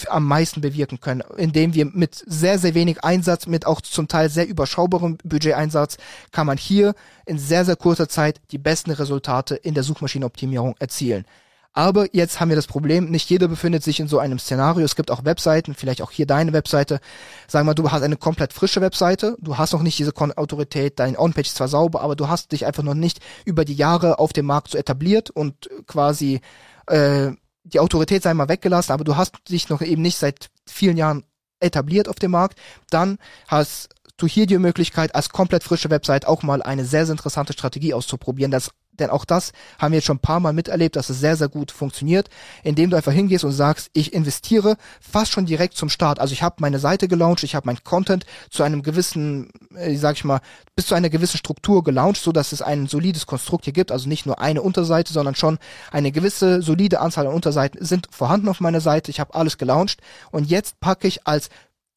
am 0.07 0.25
meisten 0.25 0.61
bewirken 0.61 1.01
können, 1.01 1.21
indem 1.37 1.73
wir 1.73 1.85
mit 1.85 2.23
sehr, 2.25 2.57
sehr 2.57 2.73
wenig 2.73 3.03
Einsatz, 3.03 3.45
mit 3.45 3.65
auch 3.65 3.81
zum 3.81 4.07
Teil 4.07 4.29
sehr 4.29 4.47
überschaubarem 4.47 5.17
Budgeteinsatz, 5.23 5.97
kann 6.31 6.47
man 6.47 6.57
hier 6.57 6.95
in 7.25 7.37
sehr, 7.37 7.65
sehr 7.65 7.75
kurzer 7.75 8.07
Zeit 8.07 8.39
die 8.51 8.57
besten 8.57 8.91
Resultate 8.91 9.55
in 9.55 9.73
der 9.73 9.83
Suchmaschinenoptimierung 9.83 10.75
erzielen. 10.79 11.25
Aber 11.73 12.13
jetzt 12.13 12.39
haben 12.39 12.49
wir 12.49 12.57
das 12.57 12.67
Problem, 12.67 13.09
nicht 13.09 13.29
jeder 13.29 13.47
befindet 13.47 13.81
sich 13.81 14.01
in 14.01 14.09
so 14.09 14.19
einem 14.19 14.39
Szenario. 14.39 14.83
Es 14.83 14.97
gibt 14.97 15.09
auch 15.09 15.23
Webseiten, 15.23 15.73
vielleicht 15.73 16.01
auch 16.01 16.11
hier 16.11 16.25
deine 16.25 16.51
Webseite. 16.51 16.99
Sagen 17.47 17.65
wir, 17.65 17.75
du 17.75 17.91
hast 17.91 18.01
eine 18.01 18.17
komplett 18.17 18.51
frische 18.51 18.81
Webseite, 18.81 19.37
du 19.39 19.57
hast 19.57 19.71
noch 19.71 19.81
nicht 19.81 19.97
diese 19.97 20.13
Autorität, 20.15 20.99
dein 20.99 21.17
On-Page 21.17 21.47
ist 21.47 21.55
zwar 21.55 21.69
sauber, 21.69 22.01
aber 22.01 22.17
du 22.17 22.27
hast 22.27 22.51
dich 22.51 22.65
einfach 22.65 22.83
noch 22.83 22.93
nicht 22.93 23.19
über 23.45 23.63
die 23.63 23.75
Jahre 23.75 24.19
auf 24.19 24.33
dem 24.33 24.47
Markt 24.47 24.71
so 24.71 24.77
etabliert 24.77 25.29
und 25.29 25.69
quasi 25.87 26.41
äh, 26.87 27.31
die 27.63 27.79
Autorität 27.79 28.23
sei 28.23 28.33
mal 28.33 28.49
weggelassen, 28.49 28.91
aber 28.91 29.05
du 29.05 29.15
hast 29.15 29.33
dich 29.49 29.69
noch 29.69 29.81
eben 29.81 30.01
nicht 30.01 30.17
seit 30.17 30.49
vielen 30.67 30.97
Jahren 30.97 31.23
etabliert 31.61 32.09
auf 32.09 32.15
dem 32.15 32.31
Markt, 32.31 32.59
dann 32.89 33.17
hast 33.47 33.89
du 34.17 34.27
hier 34.27 34.45
die 34.45 34.57
Möglichkeit, 34.57 35.15
als 35.15 35.29
komplett 35.29 35.63
frische 35.63 35.89
Website 35.89 36.27
auch 36.27 36.43
mal 36.43 36.61
eine 36.61 36.85
sehr, 36.85 37.05
sehr 37.05 37.13
interessante 37.13 37.53
Strategie 37.53 37.93
auszuprobieren. 37.93 38.51
Das 38.51 38.71
denn 39.01 39.09
auch 39.09 39.25
das 39.25 39.51
haben 39.79 39.91
wir 39.91 39.97
jetzt 39.97 40.05
schon 40.05 40.17
ein 40.17 40.21
paar 40.21 40.39
Mal 40.39 40.53
miterlebt, 40.53 40.95
dass 40.95 41.09
es 41.09 41.19
sehr, 41.19 41.35
sehr 41.35 41.49
gut 41.49 41.71
funktioniert, 41.71 42.29
indem 42.63 42.89
du 42.89 42.97
einfach 42.97 43.11
hingehst 43.11 43.43
und 43.43 43.51
sagst, 43.51 43.89
ich 43.93 44.13
investiere 44.13 44.77
fast 45.01 45.31
schon 45.31 45.45
direkt 45.45 45.75
zum 45.75 45.89
Start. 45.89 46.19
Also 46.19 46.33
ich 46.33 46.43
habe 46.43 46.55
meine 46.59 46.79
Seite 46.79 47.07
gelauncht, 47.07 47.43
ich 47.43 47.55
habe 47.55 47.65
mein 47.65 47.83
Content 47.83 48.25
zu 48.49 48.63
einem 48.63 48.83
gewissen, 48.83 49.51
äh, 49.75 49.95
sag 49.95 50.15
ich 50.15 50.23
mal, 50.23 50.41
bis 50.75 50.87
zu 50.87 50.95
einer 50.95 51.09
gewissen 51.09 51.37
Struktur 51.37 51.83
gelauncht, 51.83 52.21
so 52.21 52.31
dass 52.31 52.51
es 52.51 52.61
ein 52.61 52.87
solides 52.87 53.25
Konstrukt 53.25 53.65
hier 53.65 53.73
gibt. 53.73 53.91
Also 53.91 54.07
nicht 54.07 54.25
nur 54.25 54.39
eine 54.39 54.61
Unterseite, 54.61 55.13
sondern 55.13 55.35
schon 55.35 55.59
eine 55.91 56.11
gewisse 56.11 56.61
solide 56.61 57.01
Anzahl 57.01 57.27
an 57.27 57.33
Unterseiten 57.33 57.83
sind 57.83 58.07
vorhanden 58.11 58.47
auf 58.47 58.59
meiner 58.61 58.81
Seite. 58.81 59.11
Ich 59.11 59.19
habe 59.19 59.33
alles 59.35 59.57
gelauncht 59.57 60.01
und 60.31 60.49
jetzt 60.49 60.79
packe 60.79 61.07
ich 61.07 61.27
als 61.27 61.49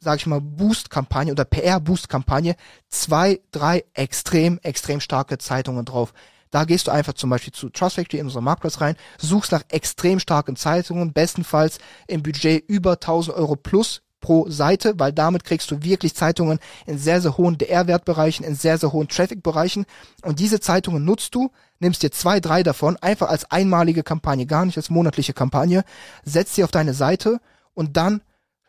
sage 0.04 0.18
ich 0.18 0.26
mal, 0.26 0.40
Boost-Kampagne 0.40 1.32
oder 1.32 1.44
PR-Boost-Kampagne 1.44 2.54
zwei, 2.90 3.40
drei 3.50 3.84
extrem, 3.94 4.60
extrem 4.62 5.00
starke 5.00 5.38
Zeitungen 5.38 5.84
drauf. 5.84 6.12
Da 6.54 6.62
gehst 6.62 6.86
du 6.86 6.92
einfach 6.92 7.14
zum 7.14 7.30
Beispiel 7.30 7.52
zu 7.52 7.68
Trust 7.68 7.96
Factory 7.96 8.20
in 8.20 8.26
unseren 8.26 8.44
Marktplatz 8.44 8.80
rein, 8.80 8.94
suchst 9.18 9.50
nach 9.50 9.64
extrem 9.70 10.20
starken 10.20 10.54
Zeitungen, 10.54 11.12
bestenfalls 11.12 11.78
im 12.06 12.22
Budget 12.22 12.62
über 12.68 12.92
1000 12.92 13.36
Euro 13.36 13.56
plus 13.56 14.02
pro 14.20 14.48
Seite, 14.48 14.94
weil 14.96 15.12
damit 15.12 15.42
kriegst 15.42 15.72
du 15.72 15.82
wirklich 15.82 16.14
Zeitungen 16.14 16.60
in 16.86 16.96
sehr, 16.96 17.20
sehr 17.20 17.36
hohen 17.38 17.58
DR-Wertbereichen, 17.58 18.46
in 18.46 18.54
sehr, 18.54 18.78
sehr 18.78 18.92
hohen 18.92 19.08
Traffic-Bereichen. 19.08 19.84
Und 20.22 20.38
diese 20.38 20.60
Zeitungen 20.60 21.04
nutzt 21.04 21.34
du, 21.34 21.50
nimmst 21.80 22.04
dir 22.04 22.12
zwei, 22.12 22.38
drei 22.38 22.62
davon, 22.62 22.98
einfach 22.98 23.30
als 23.30 23.50
einmalige 23.50 24.04
Kampagne, 24.04 24.46
gar 24.46 24.64
nicht 24.64 24.76
als 24.76 24.90
monatliche 24.90 25.32
Kampagne, 25.32 25.82
setzt 26.22 26.54
sie 26.54 26.62
auf 26.62 26.70
deine 26.70 26.94
Seite 26.94 27.40
und 27.74 27.96
dann 27.96 28.20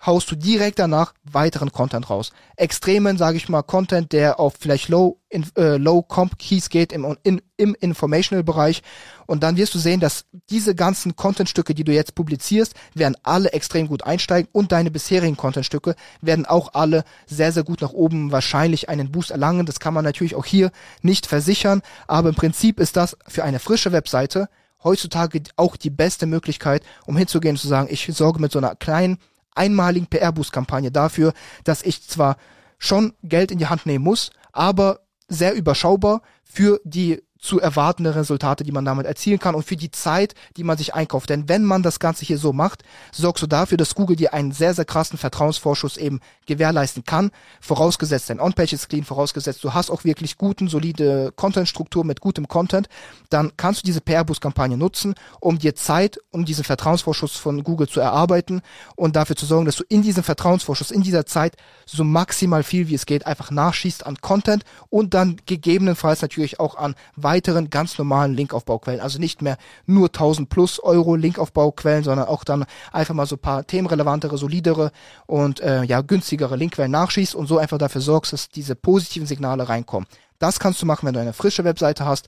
haust 0.05 0.29
du 0.29 0.35
direkt 0.35 0.79
danach 0.79 1.13
weiteren 1.23 1.71
Content 1.71 2.09
raus. 2.09 2.31
Extremen, 2.55 3.17
sage 3.17 3.37
ich 3.37 3.49
mal, 3.49 3.63
Content, 3.63 4.11
der 4.11 4.39
auf 4.39 4.55
vielleicht 4.59 4.89
Low, 4.89 5.19
in, 5.29 5.45
äh, 5.57 5.77
Low 5.77 6.01
Comp 6.01 6.37
Keys 6.37 6.69
geht 6.69 6.93
im, 6.93 7.17
in, 7.23 7.41
im 7.57 7.75
Informational 7.75 8.43
Bereich. 8.43 8.83
Und 9.25 9.43
dann 9.43 9.57
wirst 9.57 9.73
du 9.73 9.79
sehen, 9.79 9.99
dass 9.99 10.25
diese 10.49 10.75
ganzen 10.75 11.15
Contentstücke, 11.15 11.73
die 11.73 11.83
du 11.83 11.91
jetzt 11.91 12.15
publizierst, 12.15 12.75
werden 12.93 13.17
alle 13.23 13.53
extrem 13.53 13.87
gut 13.87 14.03
einsteigen 14.03 14.49
und 14.51 14.71
deine 14.71 14.91
bisherigen 14.91 15.37
Contentstücke 15.37 15.95
werden 16.21 16.45
auch 16.45 16.73
alle 16.73 17.03
sehr, 17.25 17.51
sehr 17.51 17.63
gut 17.63 17.81
nach 17.81 17.93
oben 17.93 18.31
wahrscheinlich 18.31 18.89
einen 18.89 19.11
Boost 19.11 19.31
erlangen. 19.31 19.65
Das 19.65 19.79
kann 19.79 19.93
man 19.93 20.05
natürlich 20.05 20.35
auch 20.35 20.45
hier 20.45 20.71
nicht 21.01 21.25
versichern, 21.25 21.81
aber 22.07 22.29
im 22.29 22.35
Prinzip 22.35 22.79
ist 22.79 22.95
das 22.95 23.17
für 23.27 23.43
eine 23.43 23.59
frische 23.59 23.91
Webseite 23.91 24.49
heutzutage 24.83 25.41
auch 25.57 25.75
die 25.75 25.89
beste 25.89 26.27
Möglichkeit, 26.27 26.83
um 27.05 27.17
hinzugehen 27.17 27.55
und 27.55 27.59
zu 27.59 27.67
sagen, 27.67 27.87
ich 27.89 28.07
sorge 28.13 28.39
mit 28.39 28.51
so 28.51 28.59
einer 28.59 28.75
kleinen 28.75 29.17
einmaligen 29.55 30.07
PR-Boost-Kampagne 30.07 30.91
dafür, 30.91 31.33
dass 31.63 31.81
ich 31.81 32.07
zwar 32.07 32.37
schon 32.77 33.13
Geld 33.23 33.51
in 33.51 33.57
die 33.57 33.67
Hand 33.67 33.85
nehmen 33.85 34.03
muss, 34.03 34.31
aber 34.51 34.99
sehr 35.27 35.55
überschaubar 35.55 36.21
für 36.43 36.79
die 36.83 37.23
zu 37.45 37.59
erwartende 37.59 38.15
Resultate, 38.15 38.63
die 38.63 38.71
man 38.71 38.85
damit 38.85 39.05
erzielen 39.05 39.39
kann 39.39 39.53
und 39.53 39.63
für 39.63 39.75
die 39.75 39.91
Zeit, 39.91 40.33
die 40.57 40.63
man 40.63 40.77
sich 40.77 40.95
einkauft. 40.95 41.29
Denn 41.29 41.47
wenn 41.47 41.63
man 41.63 41.83
das 41.83 41.99
Ganze 41.99 42.25
hier 42.25 42.39
so 42.39 42.53
macht, 42.53 42.83
sorgst 43.11 43.43
du 43.43 43.47
dafür, 43.47 43.77
dass 43.77 43.93
Google 43.93 44.15
dir 44.15 44.33
einen 44.33 44.51
sehr, 44.51 44.73
sehr 44.73 44.85
krassen 44.85 45.19
Vertrauensvorschuss 45.19 45.97
eben 45.97 46.21
gewährleisten 46.47 47.03
kann. 47.03 47.29
Vorausgesetzt, 47.61 48.31
dein 48.31 48.39
On-Page 48.39 48.73
ist 48.73 48.89
clean, 48.89 49.03
vorausgesetzt, 49.03 49.63
du 49.63 49.73
hast 49.75 49.91
auch 49.91 50.03
wirklich 50.03 50.37
guten, 50.37 50.67
solide 50.67 51.31
Content-Struktur 51.35 52.03
mit 52.03 52.19
gutem 52.19 52.47
Content, 52.47 52.89
dann 53.29 53.51
kannst 53.57 53.81
du 53.81 53.85
diese 53.85 54.01
PR-Boost-Kampagne 54.01 54.77
nutzen, 54.77 55.13
um 55.39 55.59
dir 55.59 55.75
Zeit, 55.75 56.17
um 56.31 56.45
diesen 56.45 56.63
Vertrauensvorschuss 56.63 57.35
von 57.35 57.63
Google 57.63 57.87
zu 57.87 57.99
erarbeiten 57.99 58.61
und 58.95 59.15
dafür 59.15 59.35
zu 59.35 59.45
sorgen, 59.45 59.65
dass 59.65 59.75
du 59.75 59.83
in 59.87 60.01
diesem 60.01 60.23
Vertrauensvorschuss, 60.23 60.89
in 60.89 61.03
dieser 61.03 61.27
Zeit 61.27 61.55
so 61.85 62.03
maximal 62.03 62.63
viel 62.63 62.87
wie 62.87 62.95
es 62.95 63.05
geht 63.05 63.27
einfach 63.27 63.51
nachschießt 63.51 64.05
an 64.05 64.17
Content 64.17 64.63
und 64.89 65.13
dann 65.13 65.37
gegebenenfalls 65.45 66.23
natürlich 66.23 66.59
auch 66.59 66.75
an 66.75 66.95
weiteren 67.15 67.34
ganz 67.41 67.97
normalen 67.97 68.33
Linkaufbauquellen. 68.33 69.01
Also 69.01 69.19
nicht 69.19 69.41
mehr 69.41 69.57
nur 69.85 70.07
1000 70.07 70.49
plus 70.49 70.79
Euro 70.79 71.15
Linkaufbauquellen, 71.15 72.03
sondern 72.03 72.27
auch 72.27 72.43
dann 72.43 72.65
einfach 72.91 73.13
mal 73.13 73.25
so 73.25 73.37
paar 73.37 73.65
themenrelevantere, 73.65 74.37
solidere 74.37 74.91
und 75.25 75.59
äh, 75.59 75.83
ja 75.83 76.01
günstigere 76.01 76.55
Linkquellen 76.55 76.91
nachschießt 76.91 77.35
und 77.35 77.47
so 77.47 77.57
einfach 77.57 77.77
dafür 77.77 78.01
sorgst, 78.01 78.33
dass 78.33 78.49
diese 78.49 78.75
positiven 78.75 79.27
Signale 79.27 79.67
reinkommen. 79.67 80.07
Das 80.39 80.59
kannst 80.59 80.81
du 80.81 80.85
machen, 80.85 81.05
wenn 81.05 81.13
du 81.13 81.19
eine 81.19 81.33
frische 81.33 81.63
Webseite 81.63 82.05
hast. 82.05 82.27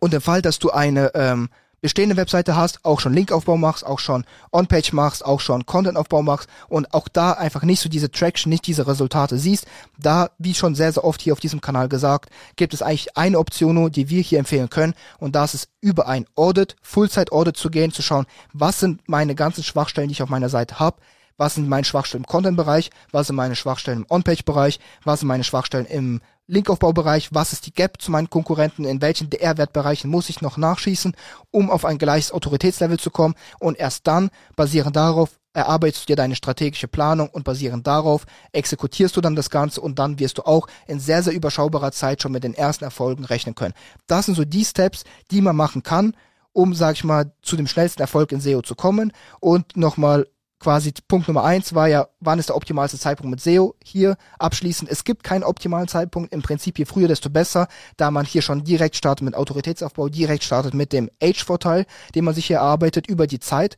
Und 0.00 0.14
im 0.14 0.20
Fall, 0.20 0.42
dass 0.42 0.58
du 0.58 0.70
eine 0.70 1.12
ähm, 1.14 1.48
bestehende 1.80 2.16
Webseite 2.16 2.56
hast, 2.56 2.84
auch 2.84 3.00
schon 3.00 3.14
Linkaufbau 3.14 3.56
machst, 3.56 3.84
auch 3.84 3.98
schon 3.98 4.24
On-Page 4.52 4.92
machst, 4.92 5.24
auch 5.24 5.40
schon 5.40 5.66
Content-Aufbau 5.66 6.22
machst 6.22 6.48
und 6.68 6.92
auch 6.94 7.08
da 7.08 7.32
einfach 7.32 7.62
nicht 7.62 7.80
so 7.80 7.88
diese 7.88 8.10
Traction, 8.10 8.50
nicht 8.50 8.66
diese 8.66 8.86
Resultate 8.86 9.38
siehst, 9.38 9.66
da, 9.98 10.30
wie 10.38 10.54
schon 10.54 10.74
sehr, 10.74 10.92
sehr 10.92 11.04
oft 11.04 11.20
hier 11.20 11.32
auf 11.32 11.40
diesem 11.40 11.60
Kanal 11.60 11.88
gesagt, 11.88 12.30
gibt 12.56 12.74
es 12.74 12.82
eigentlich 12.82 13.16
eine 13.16 13.38
Option, 13.38 13.90
die 13.90 14.08
wir 14.08 14.22
hier 14.22 14.38
empfehlen 14.38 14.70
können 14.70 14.94
und 15.18 15.36
das 15.36 15.54
ist 15.54 15.68
über 15.80 16.08
ein 16.08 16.26
Audit, 16.34 16.76
Fullzeit-Audit 16.82 17.56
zu 17.56 17.70
gehen, 17.70 17.92
zu 17.92 18.02
schauen, 18.02 18.26
was 18.52 18.80
sind 18.80 19.08
meine 19.08 19.34
ganzen 19.34 19.62
Schwachstellen, 19.62 20.08
die 20.08 20.12
ich 20.12 20.22
auf 20.22 20.28
meiner 20.28 20.48
Seite 20.48 20.78
habe, 20.78 20.96
was 21.36 21.54
sind 21.54 21.68
meine 21.68 21.84
Schwachstellen 21.84 22.24
im 22.24 22.28
Content-Bereich, 22.28 22.90
was 23.12 23.28
sind 23.28 23.36
meine 23.36 23.56
Schwachstellen 23.56 24.00
im 24.00 24.06
On-Page-Bereich, 24.08 24.80
was 25.04 25.20
sind 25.20 25.28
meine 25.28 25.44
Schwachstellen 25.44 25.86
im 25.86 26.20
Linkaufbaubereich, 26.48 27.30
was 27.32 27.52
ist 27.52 27.66
die 27.66 27.72
Gap 27.72 28.00
zu 28.00 28.10
meinen 28.10 28.30
Konkurrenten, 28.30 28.84
in 28.84 29.00
welchen 29.02 29.30
DR-Wertbereichen 29.30 30.08
muss 30.08 30.28
ich 30.28 30.42
noch 30.42 30.56
nachschießen, 30.56 31.16
um 31.50 31.70
auf 31.70 31.84
ein 31.84 31.98
gleiches 31.98 32.30
Autoritätslevel 32.30 32.98
zu 32.98 33.10
kommen? 33.10 33.34
Und 33.58 33.78
erst 33.78 34.06
dann, 34.06 34.30
basierend 34.54 34.94
darauf, 34.94 35.40
erarbeitest 35.54 36.04
du 36.04 36.12
dir 36.12 36.16
deine 36.16 36.36
strategische 36.36 36.86
Planung 36.86 37.30
und 37.30 37.44
basierend 37.44 37.86
darauf 37.86 38.26
exekutierst 38.52 39.16
du 39.16 39.20
dann 39.20 39.34
das 39.34 39.50
Ganze 39.50 39.80
und 39.80 39.98
dann 39.98 40.18
wirst 40.18 40.38
du 40.38 40.42
auch 40.42 40.68
in 40.86 41.00
sehr, 41.00 41.22
sehr 41.22 41.32
überschaubarer 41.32 41.92
Zeit 41.92 42.22
schon 42.22 42.32
mit 42.32 42.44
den 42.44 42.54
ersten 42.54 42.84
Erfolgen 42.84 43.24
rechnen 43.24 43.54
können. 43.54 43.74
Das 44.06 44.26
sind 44.26 44.34
so 44.34 44.44
die 44.44 44.64
Steps, 44.64 45.04
die 45.30 45.40
man 45.40 45.56
machen 45.56 45.82
kann, 45.82 46.14
um, 46.52 46.74
sag 46.74 46.94
ich 46.94 47.04
mal, 47.04 47.32
zu 47.42 47.56
dem 47.56 47.66
schnellsten 47.66 48.02
Erfolg 48.02 48.32
in 48.32 48.40
SEO 48.40 48.62
zu 48.62 48.74
kommen 48.74 49.12
und 49.40 49.76
nochmal 49.76 50.26
quasi 50.58 50.92
Punkt 51.06 51.28
Nummer 51.28 51.44
eins 51.44 51.74
war 51.74 51.88
ja, 51.88 52.08
wann 52.20 52.38
ist 52.38 52.48
der 52.48 52.56
optimalste 52.56 52.98
Zeitpunkt 52.98 53.30
mit 53.30 53.40
SEO? 53.40 53.74
Hier 53.84 54.16
abschließend, 54.38 54.90
es 54.90 55.04
gibt 55.04 55.22
keinen 55.22 55.44
optimalen 55.44 55.88
Zeitpunkt. 55.88 56.32
Im 56.32 56.42
Prinzip 56.42 56.78
je 56.78 56.84
früher, 56.84 57.08
desto 57.08 57.30
besser, 57.30 57.68
da 57.96 58.10
man 58.10 58.24
hier 58.24 58.42
schon 58.42 58.64
direkt 58.64 58.96
startet 58.96 59.24
mit 59.24 59.34
Autoritätsaufbau, 59.34 60.08
direkt 60.08 60.44
startet 60.44 60.74
mit 60.74 60.92
dem 60.92 61.10
Age-Vorteil, 61.22 61.86
den 62.14 62.24
man 62.24 62.34
sich 62.34 62.46
hier 62.46 62.56
erarbeitet 62.56 63.06
über 63.06 63.26
die 63.26 63.40
Zeit. 63.40 63.76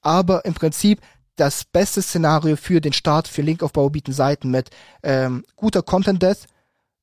Aber 0.00 0.44
im 0.44 0.54
Prinzip 0.54 1.00
das 1.36 1.64
beste 1.64 2.02
Szenario 2.02 2.56
für 2.56 2.80
den 2.80 2.92
Start 2.92 3.26
für 3.26 3.42
Linkaufbau 3.42 3.90
bieten 3.90 4.12
Seiten 4.12 4.50
mit 4.50 4.70
ähm, 5.02 5.44
guter 5.56 5.82
Content-Death, 5.82 6.46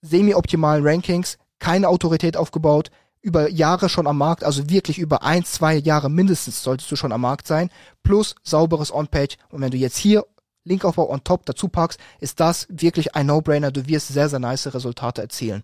semi-optimalen 0.01 0.86
Rankings, 0.86 1.38
keine 1.60 1.89
Autorität 1.89 2.38
aufgebaut, 2.38 2.91
über 3.27 3.50
Jahre 3.50 3.89
schon 3.89 4.07
am 4.07 4.17
Markt, 4.17 4.46
also 4.46 4.69
wirklich 4.69 5.00
über 5.00 5.22
ein, 5.22 5.43
zwei 5.43 5.75
Jahre 5.75 6.10
mindestens 6.10 6.63
solltest 6.63 6.89
du 6.89 6.96
schon 6.96 7.12
am 7.12 7.19
Markt 7.19 7.46
sein, 7.46 7.69
plus 8.01 8.36
sauberes 8.41 8.93
On-Page. 8.93 9.36
Und 9.50 9.60
wenn 9.60 9.72
du 9.72 9.77
jetzt 9.77 9.98
hier 9.98 10.25
Linkaufbau 10.63 11.12
on 11.12 11.25
top 11.25 11.46
dazu 11.46 11.67
packst, 11.67 12.00
ist 12.22 12.39
das 12.39 12.67
wirklich 12.69 13.15
ein 13.15 13.25
No-Brainer. 13.25 13.72
Du 13.72 13.86
wirst 13.86 14.07
sehr, 14.07 14.29
sehr 14.29 14.39
nice 14.39 14.74
Resultate 14.74 15.22
erzielen. 15.22 15.63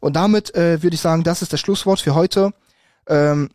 Und 0.00 0.16
damit 0.16 0.54
äh, 0.54 0.82
würde 0.82 0.94
ich 0.94 1.00
sagen, 1.00 1.24
das 1.24 1.42
ist 1.42 1.52
das 1.52 1.60
Schlusswort 1.60 2.00
für 2.00 2.14
heute. 2.14 2.52
Ähm, 3.06 3.50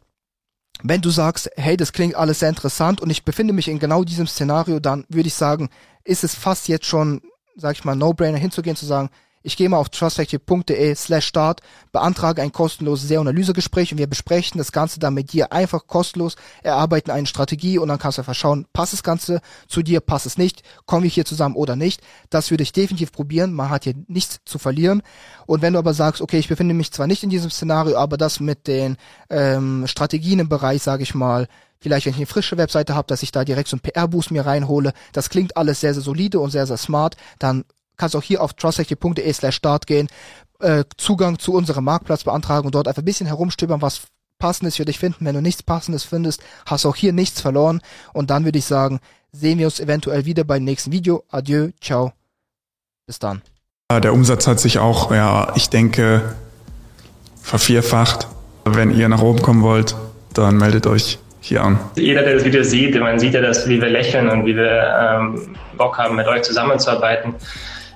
wenn 0.84 1.02
du 1.02 1.10
sagst, 1.10 1.50
hey, 1.56 1.76
das 1.76 1.92
klingt 1.92 2.16
alles 2.16 2.40
sehr 2.40 2.50
interessant 2.50 3.02
und 3.02 3.10
ich 3.10 3.26
befinde 3.26 3.54
mich 3.54 3.68
in 3.68 3.80
genau 3.80 4.04
diesem 4.04 4.28
Szenario, 4.28 4.80
dann 4.80 5.06
würde 5.10 5.28
ich 5.28 5.34
sagen, 5.34 5.70
ist 6.04 6.24
es 6.24 6.36
fast 6.36 6.68
jetzt 6.68 6.86
schon, 6.86 7.22
sag 7.56 7.74
ich 7.74 7.84
mal, 7.84 7.96
No-Brainer 7.96 8.38
hinzugehen, 8.38 8.76
zu 8.76 8.86
sagen, 8.86 9.10
ich 9.44 9.58
gehe 9.58 9.70
mal 9.70 9.78
auf 9.78 9.90
trustfactory.de 9.90 10.96
slash 10.96 11.28
start, 11.28 11.62
beantrage 11.92 12.42
ein 12.42 12.52
kostenloses 12.52 13.10
SEO-Analysegespräch 13.10 13.92
und 13.92 13.98
wir 13.98 14.08
besprechen 14.08 14.58
das 14.58 14.72
Ganze 14.72 15.00
dann 15.00 15.14
mit 15.14 15.34
dir 15.34 15.52
einfach 15.52 15.86
kostenlos, 15.86 16.36
erarbeiten 16.64 17.12
eine 17.12 17.28
Strategie 17.28 17.78
und 17.78 17.90
dann 17.90 18.00
kannst 18.00 18.18
du 18.18 18.22
einfach 18.22 18.36
schauen, 18.36 18.66
passt 18.74 18.94
das 18.94 19.04
Ganze 19.04 19.42
zu 19.68 19.84
dir, 19.84 20.00
passt 20.00 20.26
es 20.26 20.38
nicht, 20.38 20.64
kommen 20.86 21.04
wir 21.04 21.10
hier 21.10 21.26
zusammen 21.26 21.56
oder 21.56 21.76
nicht. 21.76 22.02
Das 22.30 22.50
würde 22.52 22.64
ich 22.64 22.72
definitiv 22.72 23.12
probieren, 23.12 23.54
man 23.54 23.70
hat 23.70 23.84
hier 23.84 23.96
nichts 24.08 24.40
zu 24.46 24.58
verlieren. 24.58 25.04
Und 25.46 25.62
wenn 25.62 25.74
du 25.74 25.80
aber 25.80 25.94
sagst, 25.94 26.22
okay, 26.22 26.40
ich 26.40 26.48
befinde 26.48 26.74
mich 26.74 26.94
zwar 26.94 27.08
nicht 27.08 27.24
in 27.24 27.30
diesem 27.30 27.52
Szenario, 27.52 27.98
aber 27.98 28.18
das 28.18 28.40
mit 28.40 28.68
den 28.68 28.98
ähm, 29.30 29.86
Strategien 29.88 30.40
im 30.40 30.50
Bereich, 30.50 30.82
sage 30.82 31.04
ich 31.04 31.14
mal, 31.14 31.48
vielleicht 31.80 32.06
wenn 32.06 32.14
ich 32.14 32.18
eine 32.18 32.26
frische 32.28 32.58
Webseite 32.58 32.96
habe, 32.96 33.08
dass 33.08 33.24
ich 33.24 33.34
da 33.34 33.44
direkt 33.44 33.68
so 33.68 33.76
einen 33.76 33.82
PR-Boost 33.82 34.32
mir 34.32 34.46
reinhole, 34.46 34.94
das 35.12 35.30
klingt 35.30 35.58
alles 35.58 35.82
sehr, 35.82 35.94
sehr 35.94 36.02
solide 36.02 36.40
und 36.40 36.52
sehr, 36.52 36.66
sehr 36.66 36.78
smart, 36.78 37.18
dann 37.40 37.66
kannst 37.98 38.16
auch 38.16 38.24
hier 38.24 38.42
auf 38.42 38.54
trustsafety.de 38.54 39.32
slash 39.34 39.56
start 39.56 39.88
gehen, 39.88 40.08
äh, 40.60 40.86
Zugang 40.98 41.40
zu 41.40 41.54
unserem 41.54 41.84
Marktplatz 41.84 42.24
beantragen 42.24 42.66
und 42.66 42.76
dort 42.76 42.88
einfach 42.88 43.02
ein 43.02 43.06
bisschen 43.06 43.28
herumstöbern, 43.28 43.82
was 43.82 44.02
passendes 44.40 44.76
für 44.76 44.86
dich 44.86 45.00
finden. 45.00 45.26
Wenn 45.26 45.36
du 45.36 45.42
nichts 45.42 45.64
passendes 45.64 46.04
findest, 46.04 46.42
hast 46.66 46.86
du 46.86 46.90
auch 46.90 46.96
hier 46.96 47.14
nichts 47.14 47.42
verloren. 47.42 47.82
Und 48.14 48.30
dann 48.30 48.46
würde 48.46 48.60
ich 48.60 48.66
sagen, 48.66 49.00
sehen 49.32 49.60
wir 49.60 49.68
uns 49.68 49.80
eventuell 49.80 50.26
wieder 50.26 50.44
beim 50.44 50.64
nächsten 50.64 50.92
Video. 50.92 51.24
Adieu, 51.30 51.70
ciao. 51.82 52.14
Bis 53.06 53.20
dann. 53.20 53.42
Der 53.92 54.14
Umsatz 54.14 54.48
hat 54.48 54.60
sich 54.60 54.80
auch, 54.80 55.12
ja, 55.12 55.54
ich 55.56 55.70
denke, 55.70 56.36
vervierfacht. 57.42 58.28
Wenn 58.66 58.96
ihr 58.96 59.10
nach 59.10 59.22
oben 59.22 59.42
kommen 59.42 59.62
wollt, 59.62 59.96
dann 60.34 60.58
meldet 60.58 60.88
euch 60.88 61.20
hier 61.42 61.64
an. 61.64 61.80
Jeder, 61.96 62.24
der 62.24 62.36
das 62.36 62.46
Video 62.46 62.64
sieht, 62.64 62.98
man 63.00 63.20
sieht 63.20 63.34
ja, 63.34 63.42
dass, 63.42 63.68
wie 63.68 63.82
wir 63.82 63.90
lächeln 63.90 64.30
und 64.30 64.46
wie 64.46 64.56
wir 64.56 65.20
ähm, 65.20 65.56
Bock 65.78 65.98
haben, 65.98 66.16
mit 66.16 66.28
euch 66.28 66.44
zusammenzuarbeiten. 66.44 67.36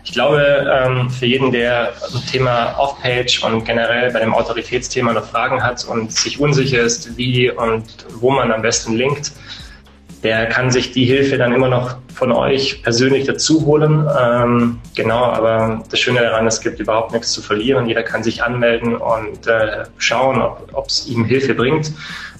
Ich 0.07 0.13
glaube, 0.13 0.65
ähm, 0.73 1.09
für 1.09 1.25
jeden, 1.25 1.51
der 1.51 1.91
zum 1.97 2.25
Thema 2.25 2.79
Off-Page 2.79 3.43
und 3.43 3.65
generell 3.65 4.09
bei 4.13 4.21
dem 4.21 4.33
Autoritätsthema 4.33 5.11
noch 5.11 5.25
Fragen 5.25 5.61
hat 5.61 5.83
und 5.83 6.13
sich 6.13 6.39
unsicher 6.39 6.79
ist, 6.79 7.17
wie 7.17 7.51
und 7.51 7.83
wo 8.21 8.31
man 8.31 8.53
am 8.53 8.61
besten 8.61 8.95
linkt, 8.95 9.33
der 10.23 10.45
kann 10.45 10.71
sich 10.71 10.93
die 10.93 11.03
Hilfe 11.03 11.37
dann 11.37 11.51
immer 11.51 11.67
noch 11.67 11.97
von 12.15 12.31
euch 12.31 12.81
persönlich 12.83 13.25
dazu 13.25 13.65
holen. 13.65 14.07
Ähm, 14.17 14.79
genau, 14.95 15.25
aber 15.25 15.83
das 15.91 15.99
Schöne 15.99 16.21
daran, 16.21 16.47
es 16.47 16.61
gibt 16.61 16.79
überhaupt 16.79 17.11
nichts 17.11 17.33
zu 17.33 17.41
verlieren. 17.41 17.85
Jeder 17.85 18.03
kann 18.03 18.23
sich 18.23 18.41
anmelden 18.41 18.95
und 18.95 19.45
äh, 19.45 19.83
schauen, 19.97 20.41
ob 20.71 20.87
es 20.87 21.05
ihm 21.07 21.25
Hilfe 21.25 21.53
bringt. 21.53 21.91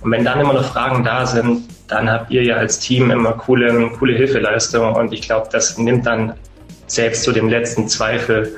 Und 0.01 0.11
wenn 0.11 0.23
dann 0.23 0.39
immer 0.39 0.53
noch 0.53 0.71
Fragen 0.71 1.03
da 1.03 1.25
sind, 1.25 1.67
dann 1.89 2.09
habt 2.09 2.31
ihr 2.31 2.43
ja 2.43 2.55
als 2.55 2.79
Team 2.79 3.11
immer 3.11 3.33
coole, 3.33 3.89
coole 3.99 4.15
Hilfeleistung. 4.15 4.93
Und 4.95 5.11
ich 5.11 5.21
glaube, 5.23 5.49
das 5.51 5.77
nimmt 5.77 6.05
dann 6.05 6.33
selbst 6.87 7.23
zu 7.23 7.31
dem 7.31 7.49
letzten 7.49 7.87
Zweifel 7.87 8.55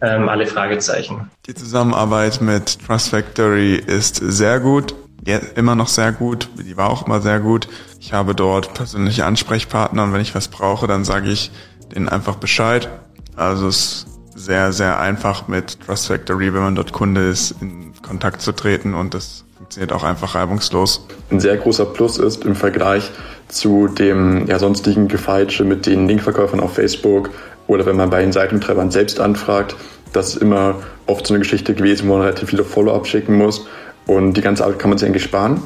ähm, 0.00 0.28
alle 0.28 0.46
Fragezeichen. 0.46 1.30
Die 1.46 1.54
Zusammenarbeit 1.54 2.40
mit 2.40 2.86
Trust 2.86 3.10
Factory 3.10 3.76
ist 3.76 4.16
sehr 4.16 4.60
gut, 4.60 4.94
ja, 5.26 5.38
immer 5.56 5.74
noch 5.74 5.88
sehr 5.88 6.12
gut, 6.12 6.48
die 6.58 6.76
war 6.76 6.90
auch 6.90 7.06
immer 7.06 7.20
sehr 7.20 7.40
gut. 7.40 7.68
Ich 8.00 8.12
habe 8.12 8.34
dort 8.34 8.74
persönliche 8.74 9.24
Ansprechpartner 9.24 10.04
und 10.04 10.12
wenn 10.12 10.20
ich 10.20 10.34
was 10.34 10.48
brauche, 10.48 10.86
dann 10.86 11.04
sage 11.04 11.30
ich 11.30 11.50
denen 11.94 12.08
einfach 12.08 12.36
Bescheid. 12.36 12.88
Also 13.36 13.68
es 13.68 13.76
ist 13.76 14.06
sehr, 14.34 14.72
sehr 14.72 15.00
einfach 15.00 15.48
mit 15.48 15.80
Trust 15.80 16.08
Factory, 16.08 16.52
wenn 16.52 16.62
man 16.62 16.74
dort 16.74 16.92
Kunde 16.92 17.28
ist, 17.28 17.54
in 17.60 17.92
Kontakt 18.02 18.42
zu 18.42 18.52
treten 18.52 18.94
und 18.94 19.14
das 19.14 19.44
funktioniert 19.56 19.92
auch 19.92 20.04
einfach 20.04 20.34
reibungslos. 20.34 21.06
Ein 21.30 21.40
sehr 21.40 21.56
großer 21.56 21.86
Plus 21.86 22.18
ist 22.18 22.44
im 22.44 22.54
Vergleich 22.54 23.10
zu 23.48 23.88
dem 23.88 24.46
ja, 24.46 24.58
sonstigen 24.58 25.08
Gefeitsche 25.08 25.64
mit 25.64 25.86
den 25.86 26.06
Linkverkäufern 26.06 26.60
auf 26.60 26.74
Facebook 26.74 27.30
oder 27.66 27.86
wenn 27.86 27.96
man 27.96 28.10
bei 28.10 28.20
den 28.20 28.32
Seitentreibern 28.32 28.90
selbst 28.90 29.20
anfragt, 29.20 29.76
das 30.12 30.34
ist 30.34 30.42
immer 30.42 30.76
oft 31.06 31.26
so 31.26 31.34
eine 31.34 31.40
Geschichte 31.40 31.74
gewesen, 31.74 32.08
wo 32.08 32.12
man 32.14 32.22
relativ 32.22 32.50
viele 32.50 32.64
Follow-up 32.64 33.06
schicken 33.06 33.36
muss 33.36 33.66
und 34.06 34.36
die 34.36 34.40
ganze 34.40 34.64
Arbeit 34.64 34.78
kann 34.78 34.90
man 34.90 34.98
sich 34.98 35.08
eigentlich 35.08 35.24
sparen 35.24 35.62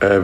äh, 0.00 0.20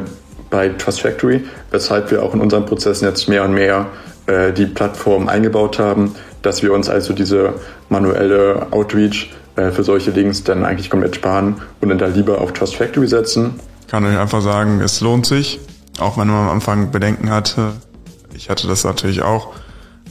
bei 0.51 0.69
Trust 0.69 1.01
Factory, 1.01 1.45
weshalb 1.71 2.11
wir 2.11 2.23
auch 2.23 2.35
in 2.35 2.41
unseren 2.41 2.67
Prozessen 2.67 3.07
jetzt 3.07 3.29
mehr 3.29 3.45
und 3.45 3.55
mehr 3.55 3.87
äh, 4.27 4.53
die 4.53 4.67
Plattform 4.67 5.29
eingebaut 5.29 5.79
haben, 5.79 6.15
dass 6.43 6.63
wir 6.63 6.73
uns 6.73 6.89
also 6.89 7.13
diese 7.13 7.55
manuelle 7.89 8.67
Outreach 8.71 9.33
äh, 9.57 9.71
für 9.71 9.85
solche 9.85 10.11
Links 10.11 10.45
dann 10.45 10.65
eigentlich 10.65 10.91
komplett 10.91 11.17
sparen 11.17 11.57
und 11.81 11.89
dann 11.89 11.99
da 11.99 12.07
lieber 12.07 12.41
auf 12.41 12.53
Trust 12.53 12.77
Factory 12.77 13.07
setzen. 13.07 13.61
Kann 13.89 14.05
euch 14.05 14.19
einfach 14.19 14.43
sagen, 14.43 14.81
es 14.81 15.01
lohnt 15.01 15.27
sich, 15.27 15.61
auch 15.99 16.19
wenn 16.19 16.29
man 16.29 16.49
am 16.49 16.51
Anfang 16.51 16.91
Bedenken 16.91 17.31
hatte. 17.31 17.73
Ich 18.35 18.51
hatte 18.51 18.67
das 18.67 18.85
natürlich 18.85 19.23
auch 19.23 19.55